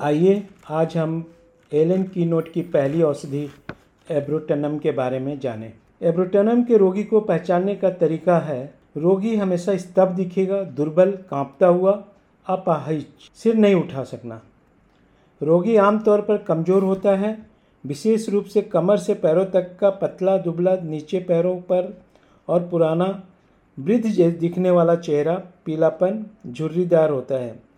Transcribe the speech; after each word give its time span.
आइए, 0.00 0.42
आज 0.70 0.96
हम 0.96 1.24
एलन 1.72 2.02
की 2.02 2.24
नोट 2.24 2.52
की 2.52 2.62
पहली 2.62 3.02
औषधि, 3.02 3.48
एब्रोटनम 4.08 4.76
के 4.78 4.90
बारे 4.90 5.18
में 5.18 5.38
जानें। 5.40 5.72
एब्रोटनम 6.02 6.62
के 6.62 6.76
रोगी 6.76 7.02
को 7.04 7.20
पहचानने 7.20 7.74
का 7.74 7.90
तरीका 7.90 8.38
है, 8.38 8.74
रोगी 8.96 9.34
हमेशा 9.36 9.76
स्तब्ध 9.76 10.16
दिखेगा, 10.16 10.62
दुर्बल, 10.62 11.10
कांपता 11.30 11.66
हुआ 11.66 11.92
अपाहिज 12.46 13.06
सिर 13.34 13.54
नहीं 13.54 13.74
उठा 13.74 14.04
सकना। 14.04 14.40
रोगी 15.40 15.76
आमतौर 15.76 16.20
पर 16.20 16.36
कमज़ोर 16.38 16.82
होता 16.82 17.16
है, 17.16 17.36
विशेष 17.84 18.28
रूप 18.28 18.44
से 18.44 18.62
कमर 18.62 18.96
से 18.96 19.14
पैरों 19.14 19.44
तक 19.44 19.76
का 19.80 19.90
पतला 19.90 20.36
दुबला 20.36 20.76
नीचे 20.82 21.20
पैरों 21.20 21.56
पर 21.62 21.92
और 22.48 22.68
पुराना, 22.68 23.22
वृद्ध 23.78 24.38
दिखने 24.38 24.70
वाला 24.70 24.94
चेहरा, 24.96 25.34
पीलापन, 25.66 26.24
झुर्रीदार 26.46 27.10
होता 27.10 27.34
है। 27.34 27.71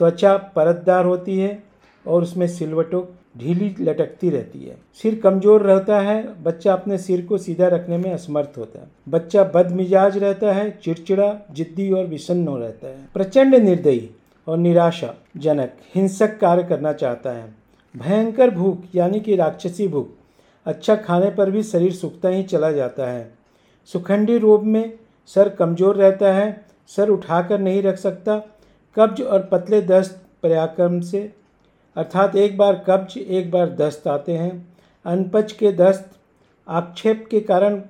त्वचा 0.00 0.36
परतदार 0.56 1.04
होती 1.04 1.38
है 1.38 1.62
और 2.04 2.22
उसमें 2.22 2.46
सिलवटों 2.48 3.02
ढीली 3.38 3.74
लटकती 3.80 4.30
रहती 4.30 4.58
है। 4.58 4.76
सिर 4.94 5.14
कमज़ोर 5.14 5.62
रहता 5.62 5.98
है, 6.00 6.42
बच्चा 6.42 6.72
अपने 6.72 6.98
सिर 6.98 7.24
को 7.26 7.38
सीधा 7.38 7.66
रखने 7.68 7.98
में 7.98 8.12
असमर्थ 8.12 8.58
होता 8.58 8.80
है। 8.80 8.86
बच्चा 9.08 9.44
बदमिजाज 9.54 10.16
रहता 10.18 10.52
है, 10.52 10.70
चिड़चिड़ा, 10.84 11.34
जिद्दी 11.50 11.90
और 11.90 12.06
विषन्न 12.06 12.56
रहता 12.58 12.88
है। 12.88 13.08
प्रचंड 13.14 13.54
निर्दयी 13.54 14.08
और 14.46 14.58
निराशा 14.58 15.14
जनक 15.36 15.76
हिंसक 15.94 16.38
कार्य 16.38 16.62
करना 16.62 16.92
चाहता 16.92 17.30
है। 17.30 17.54
भयंकर 17.94 18.50
भूख, 18.50 18.78
यानी 18.94 19.20
कि 19.20 19.36
राक्षसी 19.36 19.88
भूख 19.88 20.08
अच्छा 20.66 20.94
खाने 20.96 21.30
पर 21.30 21.50
भी 21.50 21.62
शरीर 21.62 21.92
सूखता 21.92 22.28
ही 22.28 22.42
चला 22.42 22.70
जाता 22.72 23.10
है। 23.10 23.30
सुखंडी 23.92 24.38
रूप 24.38 24.62
में 24.62 24.92
सर 25.30 25.48
कमज़ोर 25.48 25.96
रहता 25.96 26.32
है, 26.32 26.64
सर 26.90 27.08
उठाकर 27.08 27.58
नहीं 27.58 27.82
रख 27.82 27.96
सकता 27.96 28.36
कब्ज 28.96 29.20
और 29.22 29.42
पतले 29.42 29.80
दस्त 29.82 30.20
पर्याक्रम 30.42 31.00
से। 31.00 31.20
अर्थात 31.96 32.36
एक 32.36 32.56
बार 32.58 32.84
कब्ज, 32.86 33.16
एक 33.18 33.50
बार 33.50 33.70
दस्त 33.70 34.06
आते 34.08 34.32
हैं। 34.32 34.76
अनपच 35.04 35.52
के 35.52 35.72
दस्त, 35.72 36.10
आक्षेप 36.68 37.26
के 37.30 37.40
कारण 37.40 37.80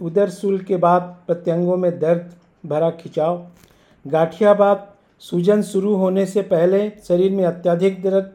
उदर 0.00 0.28
सूल 0.28 0.58
के 0.58 0.76
बाद 0.76 1.02
प्रत्यंगों 1.26 1.76
में 1.76 1.98
दर्द 1.98 2.32
भरा 2.66 2.90
खिंचाव। 2.90 3.46
गाठियाबाद 4.04 4.86
सूजन 5.22 5.62
शुरू 5.62 5.94
होने 5.94 6.26
से 6.26 6.42
पहले 6.42 6.88
शरीर 7.08 7.32
में 7.32 7.44
अत्यधिक 7.44 8.02
दर्द। 8.02 8.32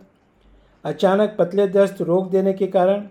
अचानक 0.86 1.36
पतले 1.40 1.68
दस्त 1.68 2.02
रोक 2.02 2.30
देने 2.30 2.54
के 2.54 2.68
कारण 2.68 3.04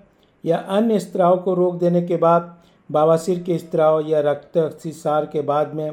या 0.44 0.56
अन्य 0.56 0.98
स्त्राव 0.98 1.36
को 1.38 1.54
रोक 1.54 1.74
देने 1.74 2.02
के 2.02 2.16
बाद 2.16 2.56
बावासीर 2.90 3.42
के 3.42 3.58
स्त्राव 3.58 4.00
या 4.00 4.20
रक्त, 4.20 4.78
सिसार 4.82 5.26
के 5.26 5.40
बाद 5.40 5.74
में 5.74 5.90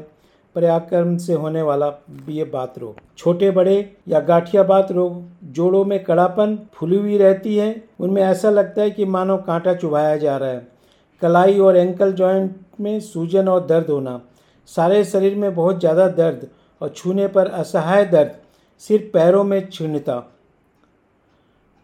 पर्याक्रम 0.56 1.16
से 1.18 1.34
होने 1.34 1.62
वाला 1.62 1.86
ये 2.28 2.44
बात 2.46 2.78
रोग। 2.78 3.00
छोटे 3.18 3.50
बड़े 3.50 3.74
या 4.08 4.20
गाठिया 4.22 4.62
बात 4.64 4.92
रोग, 4.92 5.22
जोड़ों 5.44 5.84
में 5.84 6.02
कड़ापन, 6.04 6.58
फुली 6.74 6.96
हुई 6.96 7.18
रहती 7.18 7.56
है, 7.56 7.82
उनमें 8.00 8.22
ऐसा 8.22 8.50
लगता 8.50 8.82
है 8.82 8.90
कि 8.90 9.04
मानो 9.06 9.36
कांटा 9.38 9.74
चुभाया 9.74 10.16
जा 10.16 10.36
रहा 10.36 10.50
है। 10.50 10.66
कलाई 11.22 11.58
और 11.58 11.76
एंकल 11.76 12.12
जॉइंट 12.14 12.56
में 12.80 12.98
सूजन 13.02 13.48
और 13.48 13.66
दर्द 13.66 13.90
होना, 13.90 14.20
सारे 14.68 15.04
शरीर 15.04 15.36
में 15.36 15.54
बहुत 15.54 15.80
ज़्यादा 15.80 16.08
दर्द 16.10 16.48
और 16.80 16.88
छूने 16.88 17.26
पर 17.28 17.46
असहाय 17.48 18.04
दर्द 18.06 18.34
सिर्फ़ 18.82 19.04
पैरों 19.12 19.44
में 19.44 19.66
क्षीणता। 19.68 20.22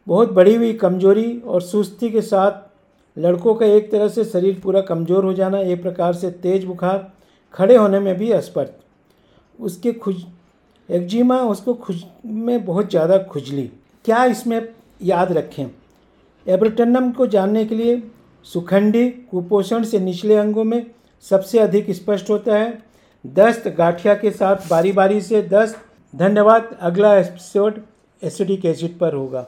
बहुत 0.06 0.32
बड़ी 0.32 0.54
हुई 0.54 0.72
कमज़ोरी 0.74 1.40
और 1.40 1.62
सुस्ती 1.62 2.10
के 2.10 2.20
साथ 2.22 2.70
लड़कों 3.16 3.54
का 3.54 3.66
एक 3.68 3.90
तरह 3.92 4.08
से 4.08 4.24
शरीर 4.24 4.60
पूरा 4.62 4.80
कमज़ोर 4.82 5.24
हो 5.24 5.32
जाना, 5.34 5.58
एक 5.58 5.82
प्रकार 5.82 6.12
से 6.14 6.30
तेज 6.32 6.64
बुखार 6.64 7.10
खड़े 7.54 7.76
होने 7.76 7.98
में 8.00 8.14
भी 8.18 8.30
असमर्थ। 8.32 8.72
उसके 9.58 9.92
खुज 9.92 10.24
एक्जिमा 10.88 11.38
उसको 11.40 11.74
खुज 11.74 12.04
में 12.26 12.64
बहुत 12.64 12.90
ज़्यादा 12.90 13.18
खुजली। 13.22 13.70
क्या 14.04 14.24
इसमें 14.24 14.68
याद 15.02 15.32
रखें? 15.32 15.66
एब्रोटनम 16.46 17.10
को 17.12 17.26
जानने 17.26 17.64
के 17.64 17.74
लिए 17.74 18.02
सुखंडी 18.46 19.08
कुपोषण 19.30 19.84
से 19.84 19.98
निचले 19.98 20.36
अंगों 20.36 20.64
में 20.64 20.84
सबसे 21.24 21.58
अधिक 21.58 21.90
स्पष्ट 21.90 22.30
होता 22.30 22.56
है। 22.56 22.82
दस्त 23.24 23.68
गाठिया 23.68 24.14
के 24.14 24.30
साथ 24.30 24.68
बारी 24.70 24.92
बारी 24.92 25.20
से 25.20 25.42
दस्त। 25.42 25.76
धन्यवाद, 26.14 26.76
अगला 26.80 27.16
एपिसोड 27.16 27.80
एसिडिक 28.22 28.64
एसिड 28.64 28.98
पर 28.98 29.14
होगा। 29.14 29.46